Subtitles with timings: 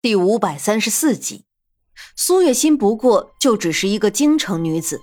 [0.00, 1.44] 第五百三十四集，
[2.14, 5.00] 苏月心不过就只是一个京城女子，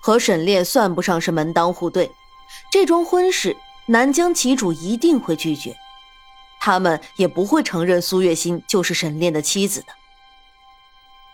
[0.00, 2.10] 和沈炼算不上是门当户对。
[2.72, 3.54] 这桩婚事，
[3.88, 5.76] 南疆旗主一定会拒绝，
[6.58, 9.88] 他们也不会承认苏月心就是沈炼的妻子的。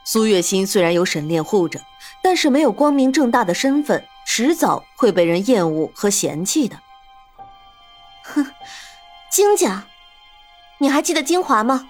[0.05, 1.81] 苏月心虽然有沈炼护着，
[2.25, 6.77] 但是没有光明正大的身份，迟早会被人厌恶和嫌弃的。
[8.25, 8.45] 哼，
[9.31, 9.87] 金家，
[10.79, 11.87] 你还记得金华吗？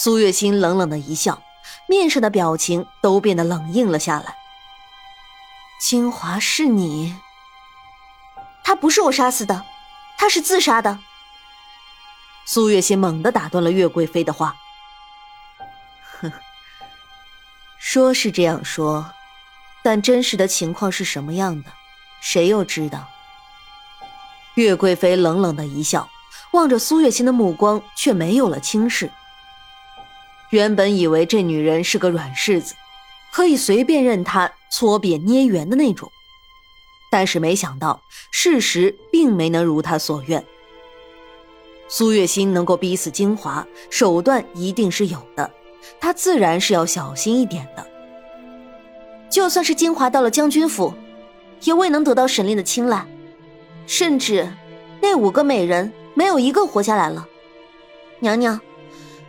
[0.00, 1.42] 苏月心冷冷的一笑，
[1.88, 4.36] 面上的表情都变得冷硬了下来。
[5.80, 7.16] 金华是你？
[8.62, 9.64] 他不是我杀死的，
[10.16, 11.00] 他是自杀的。
[12.46, 14.54] 苏月心猛地打断了岳贵妃的话。
[16.20, 16.30] 哼，
[17.80, 19.10] 说是这样说，
[19.82, 21.72] 但真实的情况是什么样的，
[22.20, 23.08] 谁又知道？
[24.54, 26.08] 岳贵妃冷冷的一笑，
[26.52, 29.10] 望着苏月心的目光却没有了轻视。
[30.50, 32.74] 原本以为这女人是个软柿子，
[33.32, 36.10] 可以随便任她搓扁捏圆的那种，
[37.10, 38.00] 但是没想到
[38.30, 40.44] 事实并没能如她所愿。
[41.88, 45.50] 苏月心能够逼死金华，手段一定是有的，
[46.00, 47.86] 她自然是要小心一点的。
[49.30, 50.94] 就算是金华到了将军府，
[51.62, 53.06] 也未能得到沈炼的青睐，
[53.86, 54.50] 甚至
[55.00, 57.26] 那五个美人没有一个活下来了。
[58.20, 58.58] 娘娘，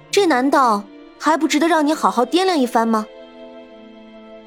[0.10, 0.84] 这难道？
[1.20, 3.06] 还不值得让你好好掂量一番吗？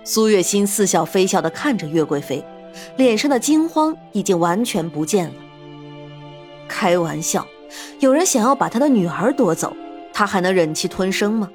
[0.05, 2.45] 苏月心似笑非笑的看着月贵妃，
[2.97, 5.35] 脸上的惊慌已经完全不见了。
[6.67, 7.47] 开玩笑，
[8.01, 9.77] 有人想要把他的女儿夺走，
[10.13, 11.49] 他还能忍气吞声吗？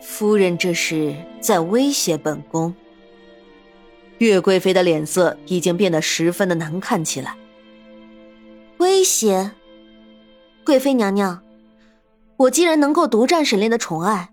[0.00, 2.74] 夫人这是在威胁本宫。
[4.18, 7.36] 月贵妃的脸色已经变得十分的难看起来。
[8.78, 9.52] 威胁，
[10.64, 11.45] 贵妃娘娘。
[12.38, 14.30] 我既然能够独占沈炼的宠爱，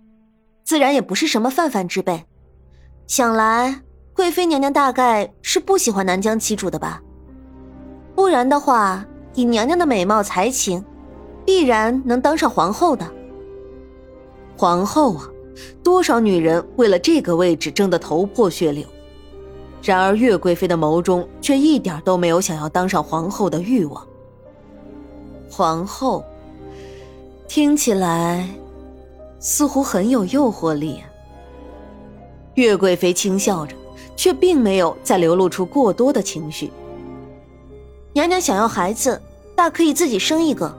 [0.66, 2.26] 自然也不是什么泛泛之辈。
[3.08, 3.82] 想来
[4.14, 7.02] 贵妃娘娘大概是不喜欢南疆旗主的吧？
[8.14, 9.05] 不然的话，
[9.36, 10.83] 以娘娘的美貌才情，
[11.45, 13.10] 必然能当上皇后的。
[14.58, 15.30] 皇后啊，
[15.82, 18.86] 多少女人为了这个位置争得头破血流，
[19.82, 24.06] 然而岳贵妃的眸中却一点都没有想要当上皇后的欲望。
[25.50, 26.22] 皇后。
[27.55, 28.49] 听起来，
[29.39, 31.03] 似乎很有诱惑力。
[32.55, 33.75] 岳贵妃轻笑着，
[34.15, 36.71] 却并没有再流露出过多的情绪。
[38.14, 39.21] 娘娘想要孩子，
[39.55, 40.75] 大可以自己生一个，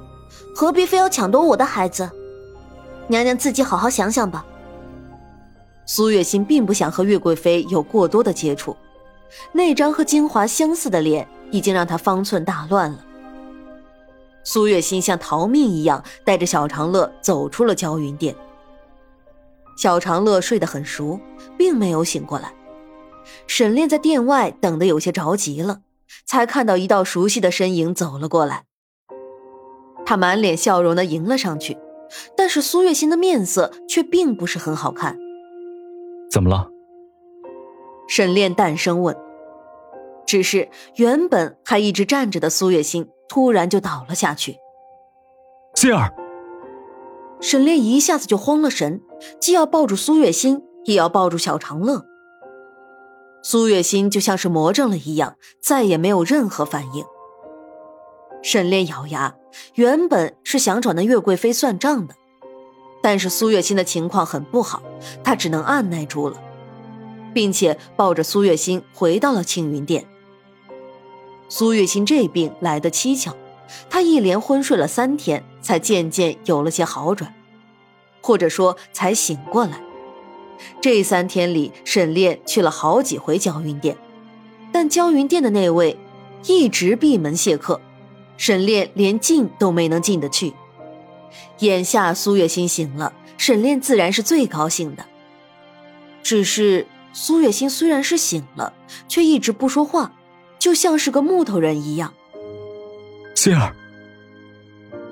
[0.52, 2.10] 何必非要抢夺我的孩子？
[3.06, 4.44] 娘娘自己好好想想吧。
[5.86, 8.76] 苏月心并不想和岳贵妃有过多的接触，
[9.52, 12.98] 那张和金华相似的脸已经让她方寸大乱了。
[14.44, 18.36] 苏月心像逃命一样，带着小长乐走出了焦云殿。
[19.76, 21.18] 小长乐睡得很熟，
[21.58, 22.54] 并没有醒过来。
[23.46, 25.80] 沈炼在殿外等得有些着急了，
[26.26, 28.64] 才看到一道熟悉的身影走了过来。
[30.06, 31.78] 他满脸笑容的迎了上去，
[32.36, 35.18] 但是苏月心的面色却并不是很好看。
[36.30, 36.68] 怎么了？
[38.06, 39.16] 沈炼淡声问。
[40.26, 43.08] 只是原本还一直站着的苏月心。
[43.28, 44.56] 突然就倒了下去。
[45.74, 46.14] 心儿，
[47.40, 49.00] 沈炼一下子就慌了神，
[49.40, 52.04] 既要抱住苏月心，也要抱住小长乐。
[53.42, 57.04] 苏月心就像是魔怔了一样，再也没有任何反应。
[58.42, 59.34] 沈炼咬牙，
[59.74, 62.14] 原本是想找那月贵妃算账的，
[63.02, 64.82] 但是苏月心的情况很不好，
[65.22, 66.40] 他只能按耐住了，
[67.34, 70.06] 并且抱着苏月心回到了庆云殿。
[71.48, 73.34] 苏月心这病来得蹊跷，
[73.88, 77.34] 她一连昏睡了三天，才渐渐有了些好转，
[78.20, 79.80] 或者说才醒过来。
[80.80, 83.96] 这三天里，沈炼去了好几回焦云殿，
[84.72, 85.98] 但焦云殿的那位
[86.46, 87.80] 一直闭门谢客，
[88.36, 90.54] 沈炼连进都没能进得去。
[91.58, 95.04] 眼下苏月心醒了，沈炼自然是最高兴的。
[96.22, 98.72] 只是苏月心虽然是醒了，
[99.08, 100.12] 却一直不说话。
[100.64, 102.14] 就像是个木头人一样，
[103.34, 103.76] 心儿。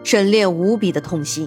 [0.02, 1.46] 沈炼无比的痛心，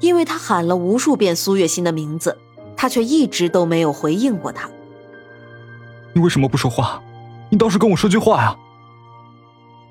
[0.00, 2.38] 因为他喊了无数遍苏月心的名字，
[2.78, 4.70] 他却一直都没有回应过他。
[6.14, 7.02] 你为什么不说话？
[7.50, 8.56] 你倒是跟我说句话呀！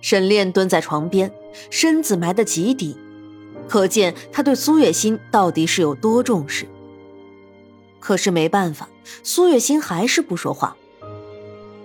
[0.01, 1.31] 沈炼蹲在床边，
[1.69, 2.97] 身子埋得极低，
[3.67, 6.67] 可见他对苏月心到底是有多重视。
[7.99, 8.89] 可是没办法，
[9.21, 10.75] 苏月心还是不说话。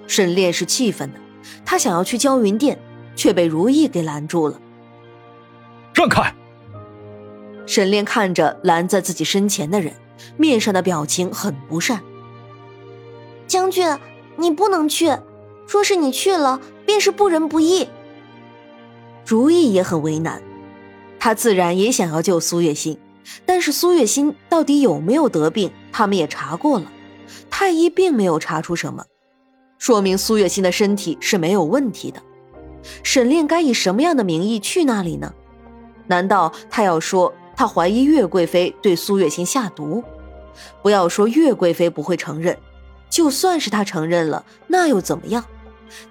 [0.06, 1.20] 沈炼是气愤的。
[1.64, 2.78] 他想要去焦云殿，
[3.16, 4.60] 却被如意给拦住了。
[5.94, 6.34] 让开！
[7.66, 9.94] 沈炼看着拦在自己身前的人，
[10.36, 12.00] 面上的表情很不善。
[13.46, 13.98] 将军，
[14.36, 15.16] 你不能去，
[15.68, 17.88] 若是你去了，便是不仁不义。
[19.26, 20.42] 如意也很为难，
[21.18, 22.98] 他自然也想要救苏月心，
[23.46, 26.90] 但是苏月心到底有没有得病，他们也查过了，
[27.50, 29.04] 太医并没有查出什么，
[29.80, 32.20] 说明苏月心的身体是没有问题的。
[33.02, 35.32] 沈炼该以什么样的名义去那里呢？
[36.06, 40.04] 难道他要说他怀疑岳贵妃对苏月心下毒？
[40.82, 42.54] 不要说岳贵妃不会承认，
[43.08, 45.42] 就算是他承认了，那又怎么样？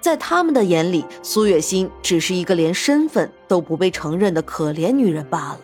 [0.02, 5.60] 在他们的眼里，苏月心只是一个连身份都不被承认的可怜女人罢了，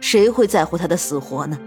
[0.00, 1.58] 谁会在乎她的死活呢？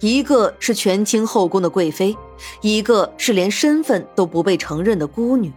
[0.00, 2.16] 一个是权倾后宫的贵妃，
[2.60, 5.52] 一个是连身份都不被承认的孤女。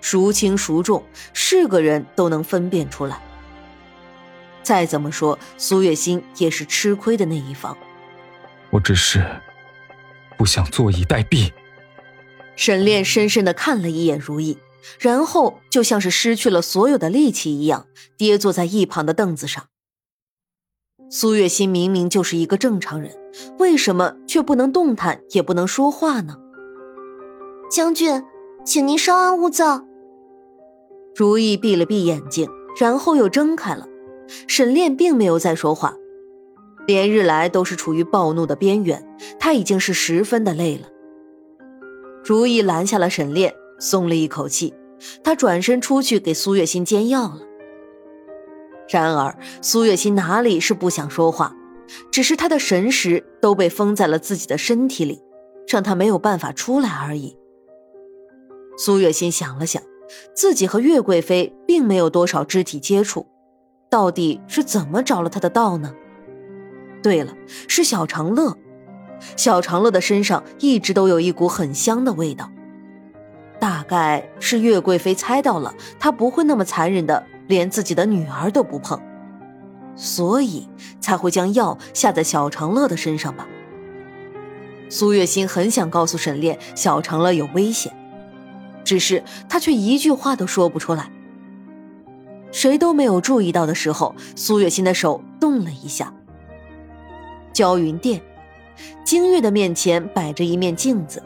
[0.00, 3.20] 孰轻孰重，是个人都能分辨出来。
[4.62, 7.76] 再怎么说，苏月心也是吃亏的那一方。
[8.70, 9.24] 我只是
[10.36, 11.50] 不想坐以待毙。
[12.54, 14.58] 沈炼深深的看了一眼如意，
[14.98, 17.86] 然后就像是失去了所有的力气一样，
[18.16, 19.67] 跌坐在一旁的凳子上。
[21.10, 23.10] 苏月心明明就是一个正常人，
[23.58, 26.36] 为什么却不能动弹，也不能说话呢？
[27.70, 28.22] 将军，
[28.64, 29.86] 请您稍安勿躁。
[31.16, 33.86] 如意闭了闭眼睛，然后又睁开了。
[34.46, 35.96] 沈炼并没有再说话，
[36.86, 39.02] 连日来都是处于暴怒的边缘，
[39.40, 40.88] 他已经是十分的累了。
[42.22, 44.74] 如意拦下了沈炼，松了一口气。
[45.24, 47.40] 他转身出去给苏月心煎药了。
[48.88, 51.54] 然而苏月心哪里是不想说话，
[52.10, 55.22] 只是她的神识都被封在了自己的身体里，
[55.66, 57.36] 让她没有办法出来而已。
[58.76, 59.82] 苏月心想了想，
[60.34, 63.26] 自己和岳贵妃并没有多少肢体接触，
[63.90, 65.94] 到底是怎么着了他的道呢？
[67.02, 67.34] 对了，
[67.68, 68.56] 是小长乐。
[69.36, 72.50] 小长乐的身上一直都有一股很香的味道，
[73.58, 79.00] 大概是岳贵妃猜到了他不会那么残忍的连自己的女儿都不碰，
[79.96, 80.68] 所以
[81.00, 83.48] 才会将药下在小长乐的身上吧。
[84.88, 87.92] 苏月心很想告诉沈炼小长乐有危险，
[88.84, 91.10] 只是他却一句话都说不出来。
[92.50, 96.14] 谁都没有注意到的时候，苏月心的手动了一下，
[97.52, 98.22] 娇云殿。
[99.04, 101.22] 金月的面前摆着一面镜子，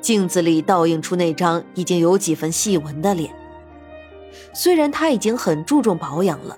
[0.00, 3.34] 镜子里倒映出那张已经有几分细纹的脸。
[4.52, 6.56] 虽然他已经很注重保养了，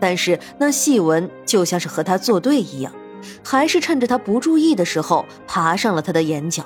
[0.00, 2.92] 但是那细纹就像是和他作对一样，
[3.42, 6.64] 还是趁着他不注意的时候爬上了他的眼角。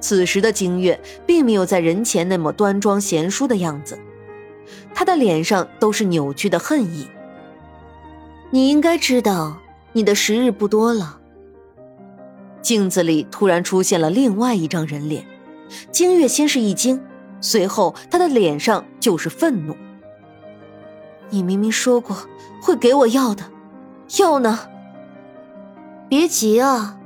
[0.00, 3.98] 此时的金月并没有在人前那么端庄贤淑的样子，
[4.94, 7.08] 他的脸上都是扭曲的恨意。
[8.50, 9.58] 你应该知道，
[9.92, 11.18] 你的时日不多了。
[12.62, 15.24] 镜子里突然出现了另外一张人脸，
[15.90, 17.00] 金月先是一惊，
[17.40, 19.76] 随后他的脸上就是愤怒。
[21.30, 22.16] 你明明说过
[22.62, 23.44] 会给我药的，
[24.18, 24.58] 药呢？
[26.08, 26.98] 别急啊，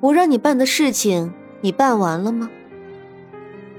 [0.00, 2.48] 我让你办的事情，你办完了吗？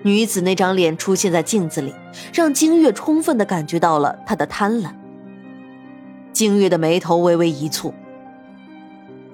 [0.03, 1.93] 女子那张脸出现在镜子里，
[2.33, 4.91] 让金月充分的感觉到了她的贪婪。
[6.33, 7.93] 金月的眉头微微一蹙，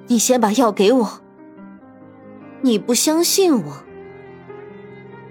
[0.08, 1.22] 你先把药给我。
[2.62, 3.84] 你不相信我？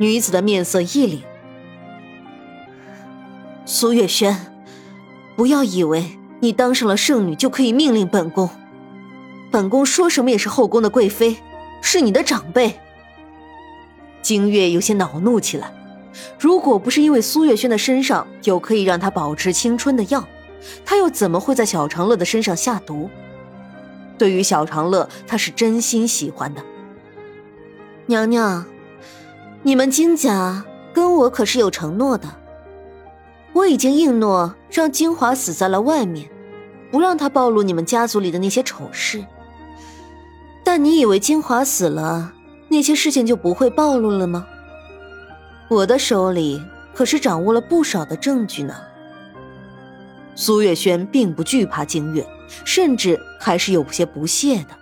[0.02, 1.21] 女子的面色一凛。
[3.64, 4.37] 苏月轩，
[5.37, 8.50] 不要以为你当上了圣女就可以命令本宫。
[9.52, 11.37] 本宫说什么也是后宫的贵妃，
[11.80, 12.80] 是你的长辈。
[14.23, 15.73] 金月有些恼怒起来。
[16.37, 20.26] 如果不是因为苏月轩的身上有可以让她保持青春的药，
[20.85, 23.09] 她又怎么会在小长乐的身上下毒？
[24.18, 26.61] 对于小长乐，她是真心喜欢的。
[28.06, 28.66] 娘娘，
[29.64, 32.28] 你们金家跟我可是有承诺的。
[33.52, 36.28] 我已经应诺让金华死在了外面，
[36.90, 39.25] 不让他暴露你们家族里的那些丑事。
[40.64, 42.33] 但你以为金华死了，
[42.69, 44.47] 那些事情就不会暴露了吗？
[45.69, 46.61] 我的手里
[46.92, 48.75] 可是掌握了不少的证据呢。
[50.35, 52.26] 苏月轩并不惧怕金月，
[52.64, 54.82] 甚至还是有些不屑的。